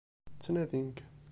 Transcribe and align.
Ttnadin-k. 0.35 0.97